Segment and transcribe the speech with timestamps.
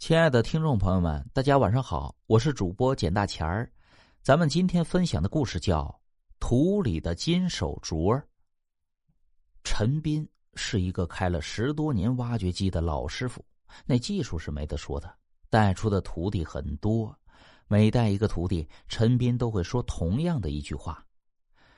[0.00, 3.70] 亲爱的听众朋友们，大家晚上好，我是主播简大钱儿。
[4.22, 5.82] 咱们今天分享的故事叫
[6.40, 8.16] 《土里的金手镯》。
[9.62, 13.44] 陈斌是一个开了十多年挖掘机的老师傅，
[13.84, 15.14] 那技术是没得说的，
[15.50, 17.14] 带出的徒弟很多。
[17.68, 21.04] 每带一个徒弟，陈斌都会说同样的一句话：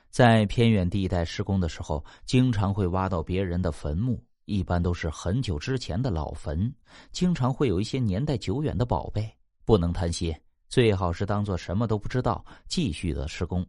[0.09, 4.23] 在偏远地带施工的时候，经常会挖到别人的坟墓。
[4.45, 6.73] 一般都是很久之前的老坟，
[7.11, 9.33] 经常会有一些年代久远的宝贝，
[9.65, 10.35] 不能贪心，
[10.67, 13.65] 最好是当做什么都不知道，继续的施工。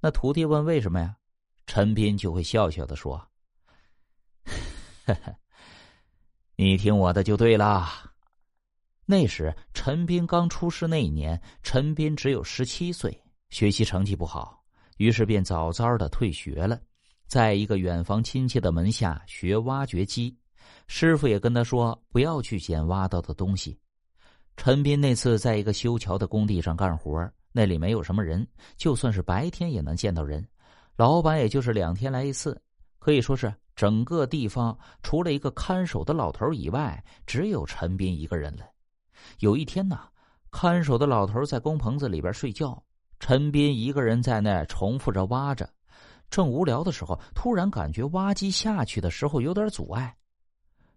[0.00, 1.16] 那徒弟问为什么呀？
[1.66, 3.26] 陈斌就会笑笑的说
[6.56, 8.12] ：“你听我的就对了。”
[9.06, 13.18] 那时陈斌刚出师那一年，陈斌只有十七岁，
[13.48, 14.62] 学习成绩不好，
[14.98, 16.78] 于是便早早的退学了。
[17.34, 20.32] 在一个远房亲戚的门下学挖掘机，
[20.86, 23.76] 师傅也跟他说不要去捡挖到的东西。
[24.56, 28.46] 陈斌那次在一个修桥的工地上干活，那里没有什么人，
[28.76, 30.46] 就算是白天也能见到人。
[30.94, 32.56] 老板也就是两天来一次，
[33.00, 38.64] 可以说是整个地方除了一个看守的老头以外，只有陈斌一个人了。
[39.40, 39.98] 有一天呢，
[40.52, 42.80] 看守的老头在工棚子里边睡觉，
[43.18, 45.68] 陈斌一个人在那重复着挖着。
[46.30, 50.16] 正无聊的时候，突然感觉挖机下去的时候有点阻碍。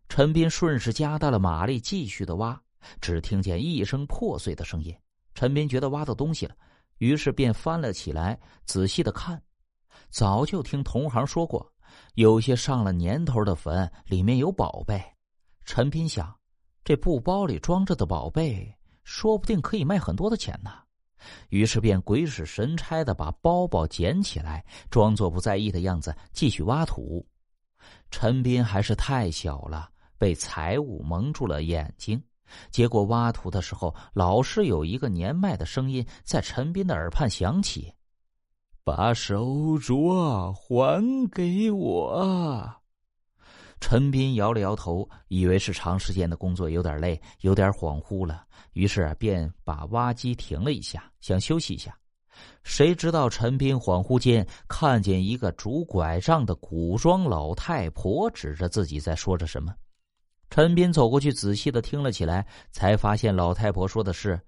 [0.09, 2.59] 陈斌顺势加大了马力，继续的挖。
[3.01, 4.95] 只听见一声破碎的声音，
[5.33, 6.55] 陈斌觉得挖到东西了，
[6.99, 9.41] 于是便翻了起来，仔细的看。
[10.09, 11.69] 早就听同行说过，
[12.13, 15.03] 有些上了年头的坟里面有宝贝。
[15.65, 16.33] 陈斌想，
[16.85, 20.71] 这布包里装着的宝贝，说不定可以卖很多的钱呢。
[21.49, 27.25] 于是便鬼使神差的把包包捡起来，装作不在意的样子，继续挖土。
[28.09, 32.21] 陈斌还是太小了，被财物蒙住了眼睛。
[32.71, 37.93] 结果挖土的时候，老是有一个年迈的声音在陈斌的耳畔响起
[38.85, 39.45] ：“把手
[39.77, 42.73] 镯还给我。”
[43.79, 48.43] 陈斌摇了摇头，以为是长时间的工作有点累，有点恍惚了，
[48.73, 51.95] 于是便把挖机停了一下，想休息一下。
[52.63, 59.73] 谁知道陈斌恍惚间看见一个拄拐杖的古装老太婆指着自己在说着什么。
[60.49, 64.39] 陈斌走过去仔细的听了起来，才发现老太婆说的是：“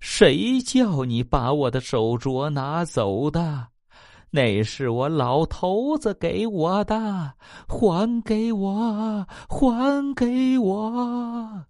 [0.00, 3.68] 谁叫你把我的手镯拿走的？”
[4.34, 6.96] 那是我老头子给我的，
[7.68, 11.64] 还给我，还给我！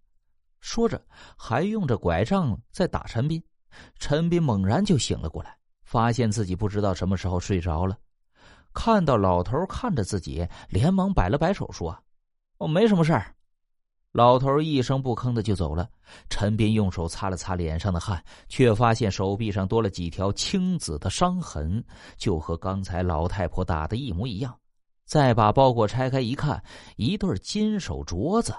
[0.60, 0.98] 说着，
[1.36, 3.44] 还用着拐杖在打陈斌。
[3.98, 5.54] 陈斌猛然就醒了过来，
[5.84, 7.98] 发现自己不知道什么时候睡着了。
[8.72, 11.94] 看到老头看着自己，连忙摆了摆手说
[12.56, 13.34] ：“我没什么事儿。”
[14.14, 15.88] 老头一声不吭的就走了。
[16.30, 21.84] 陈斌用手擦了擦脸上的汗，却发现手臂上多了几条青紫的伤痕，
[22.16, 24.56] 就和刚才老太婆打的一模一样。
[25.04, 26.62] 再把包裹拆开一看，
[26.94, 28.54] 一对金手镯子。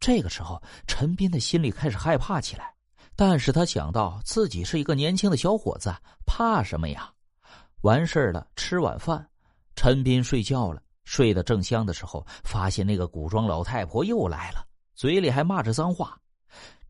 [0.00, 2.74] 这个时候，陈斌的心里开始害怕起来。
[3.14, 5.94] 但是他想到自己是一个年轻的小伙子，
[6.26, 7.08] 怕什么呀？
[7.82, 9.24] 完事了，吃晚饭，
[9.76, 10.82] 陈斌睡觉了。
[11.04, 14.66] 睡得正香的时候，发现那个古装老太婆又来了。
[14.94, 16.18] 嘴里还骂着脏话，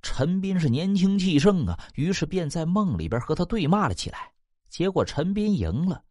[0.02, 4.30] 陈斌是年轻气盛啊，于是便在梦里边和他对骂了起来。
[4.68, 6.02] 结果陈斌赢了。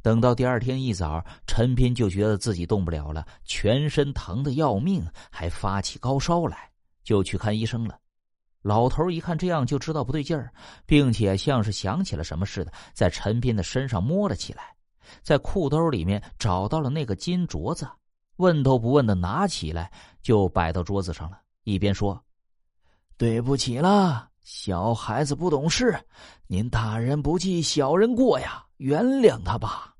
[0.00, 6.70] 等到第二天一早，陈斌就觉得自己动不了了，全身疼的要命，还发起高烧来，
[7.02, 7.98] 就去看医生了。
[8.62, 10.50] 老头一看这样，就知道不对劲儿，
[10.86, 14.74] 并且像是想起了什么似的，在陈斌的身上摸了起来，
[15.22, 17.86] 在裤兜里面找到了那个金镯子。
[18.36, 19.90] 问都不问的拿起来
[20.22, 22.20] 就摆到桌子上了，一边说
[23.16, 25.98] ：“对不起了，小孩子不懂事，
[26.46, 29.94] 您大人不计小人过呀，原谅他吧。”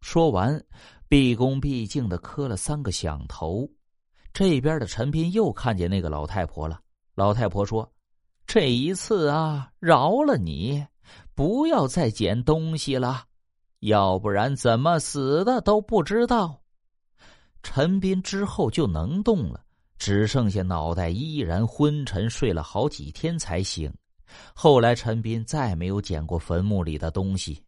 [0.00, 0.62] 说完，
[1.08, 3.68] 毕恭毕敬的磕了三个响头。
[4.32, 6.80] 这边的陈斌又看见那个老太婆了。
[7.14, 7.90] 老太婆说
[8.46, 10.86] ：“这一次啊，饶了你，
[11.34, 13.24] 不要再捡东西了，
[13.80, 16.60] 要不然怎么死的都不知道。”
[17.62, 19.64] 陈斌之后就能动了，
[19.98, 23.92] 只剩下脑袋依然昏沉，睡了好几天才醒。
[24.54, 27.62] 后来陈斌再没有捡过坟墓里的东西。